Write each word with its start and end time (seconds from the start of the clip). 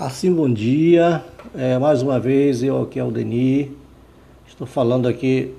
Assim, 0.00 0.32
bom 0.32 0.48
dia. 0.48 1.24
É, 1.56 1.76
mais 1.76 2.02
uma 2.02 2.20
vez, 2.20 2.62
eu 2.62 2.82
aqui 2.82 3.00
é 3.00 3.04
o 3.04 3.10
Denis. 3.10 3.68
Estou 4.46 4.64
falando 4.64 5.08
aqui 5.08 5.52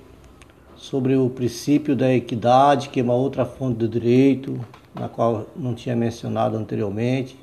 sobre 0.77 1.13
o 1.17 1.29
princípio 1.29 1.93
da 1.93 2.13
equidade, 2.13 2.87
que 2.87 3.01
é 3.01 3.03
uma 3.03 3.15
outra 3.15 3.43
fonte 3.43 3.79
do 3.79 3.85
direito, 3.89 4.57
na 4.95 5.09
qual 5.09 5.47
não 5.57 5.75
tinha 5.75 5.93
mencionado 5.93 6.55
anteriormente. 6.55 7.37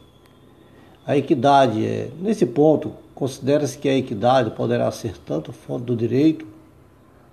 A 1.07 1.15
equidade 1.15 1.85
é, 1.85 2.09
nesse 2.19 2.47
ponto, 2.47 2.93
considera-se 3.15 3.77
que 3.77 3.91
a 3.91 3.99
equidade 3.99 4.53
poderá 4.53 4.91
ser 4.91 5.19
tanto 5.19 5.53
fonte 5.53 5.85
do 5.85 5.95
direito 5.95 6.47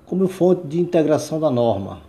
como 0.06 0.28
fonte 0.28 0.68
de 0.68 0.78
integração 0.78 1.40
da 1.40 1.50
norma. 1.50 2.02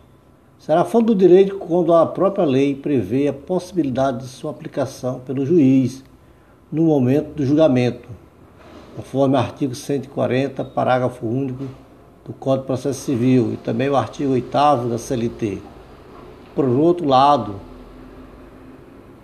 Será 0.58 0.84
fonte 0.84 1.06
do 1.06 1.14
direito 1.14 1.54
quando 1.58 1.94
a 1.94 2.04
própria 2.04 2.44
lei 2.44 2.74
prevê 2.74 3.28
a 3.28 3.32
possibilidade 3.32 4.24
de 4.24 4.26
sua 4.26 4.50
aplicação 4.50 5.20
pelo 5.20 5.46
juiz 5.46 6.02
no 6.74 6.82
momento 6.82 7.34
do 7.36 7.46
julgamento, 7.46 8.08
conforme 8.96 9.36
o 9.36 9.38
artigo 9.38 9.76
140, 9.76 10.64
parágrafo 10.64 11.24
único 11.24 11.68
do 12.26 12.32
Código 12.32 12.62
de 12.62 12.66
Processo 12.66 13.00
Civil 13.00 13.52
e 13.52 13.56
também 13.56 13.88
o 13.88 13.94
artigo 13.94 14.32
8 14.32 14.88
da 14.88 14.98
CLT. 14.98 15.62
Por 16.52 16.64
outro 16.64 17.06
lado, 17.06 17.60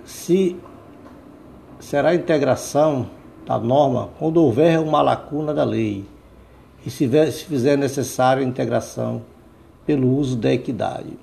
se 0.05 0.57
será 1.81 2.15
integração 2.15 3.11
da 3.45 3.59
norma 3.59 4.11
quando 4.17 4.37
houver 4.37 4.79
uma 4.79 5.03
lacuna 5.03 5.53
da 5.53 5.65
lei 5.65 6.05
e 6.87 6.91
se, 6.91 7.09
fizer 7.49 7.77
necessária 7.77 8.45
a 8.45 8.49
integração 8.49 9.23
pelo 9.85 10.09
uso 10.17 10.37
da 10.37 10.53
equidade. 10.53 11.19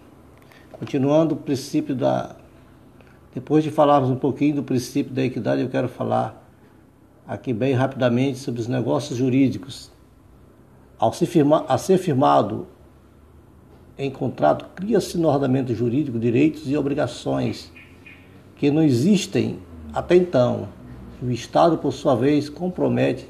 Continuando 0.74 1.36
o 1.36 1.38
princípio 1.38 1.96
da 1.96 2.36
depois 3.38 3.64
de 3.64 3.70
falarmos 3.70 4.10
um 4.10 4.16
pouquinho 4.16 4.56
do 4.56 4.64
princípio 4.64 5.14
da 5.14 5.24
equidade, 5.24 5.62
eu 5.62 5.70
quero 5.70 5.88
falar 5.88 6.44
aqui 7.28 7.54
bem 7.54 7.72
rapidamente 7.72 8.40
sobre 8.40 8.60
os 8.60 8.68
negócios 8.68 9.16
jurídicos. 9.16 9.92
Ao 10.98 11.14
ser, 11.14 11.28
firma, 11.28 11.64
a 11.68 11.78
ser 11.78 12.00
firmado 12.00 12.66
em 13.96 14.10
contrato, 14.10 14.66
cria-se 14.74 15.20
no 15.20 15.28
ordenamento 15.28 15.72
jurídico 15.76 16.18
direitos 16.18 16.68
e 16.68 16.76
obrigações 16.76 17.72
que 18.56 18.72
não 18.72 18.82
existem 18.82 19.60
até 19.94 20.16
então. 20.16 20.70
O 21.22 21.30
Estado, 21.30 21.78
por 21.78 21.94
sua 21.94 22.16
vez, 22.16 22.50
compromete 22.50 23.30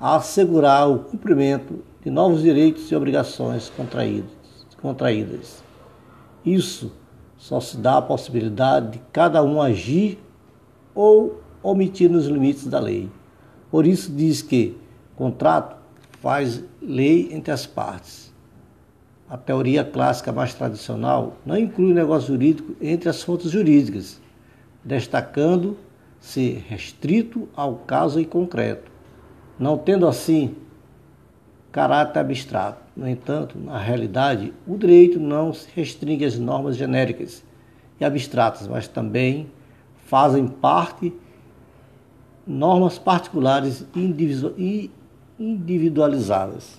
a 0.00 0.16
assegurar 0.16 0.88
o 0.88 1.00
cumprimento 1.00 1.84
de 2.02 2.08
novos 2.08 2.40
direitos 2.40 2.90
e 2.90 2.96
obrigações 2.96 3.68
contraídos, 3.76 4.32
contraídas. 4.80 5.62
Isso 6.42 6.90
só 7.36 7.60
se 7.60 7.76
dá 7.76 7.98
a 7.98 8.02
possibilidade 8.02 8.92
de 8.92 9.00
cada 9.12 9.42
um 9.42 9.60
agir 9.60 10.18
ou 10.94 11.40
omitir 11.62 12.10
nos 12.10 12.26
limites 12.26 12.66
da 12.66 12.78
lei. 12.78 13.10
Por 13.70 13.86
isso 13.86 14.10
diz 14.12 14.42
que 14.42 14.76
contrato 15.14 15.76
faz 16.20 16.62
lei 16.80 17.28
entre 17.32 17.52
as 17.52 17.66
partes. 17.66 18.32
A 19.28 19.36
teoria 19.36 19.84
clássica 19.84 20.32
mais 20.32 20.54
tradicional 20.54 21.36
não 21.44 21.58
inclui 21.58 21.92
negócio 21.92 22.28
jurídico 22.28 22.76
entre 22.80 23.08
as 23.08 23.22
fontes 23.22 23.50
jurídicas, 23.50 24.20
destacando 24.84 25.76
ser 26.20 26.64
restrito 26.68 27.48
ao 27.56 27.74
caso 27.76 28.20
em 28.20 28.24
concreto, 28.24 28.90
não 29.58 29.76
tendo 29.76 30.06
assim 30.06 30.54
caráter 31.72 32.20
abstrato. 32.20 32.85
No 32.96 33.06
entanto, 33.06 33.58
na 33.58 33.78
realidade, 33.78 34.54
o 34.66 34.78
direito 34.78 35.20
não 35.20 35.52
se 35.52 35.68
restringe 35.74 36.24
às 36.24 36.38
normas 36.38 36.76
genéricas 36.76 37.44
e 38.00 38.04
abstratas, 38.04 38.66
mas 38.66 38.88
também 38.88 39.48
fazem 40.06 40.46
parte 40.46 41.12
normas 42.46 42.98
particulares 42.98 43.84
e 43.94 44.90
individualizadas. 45.38 46.78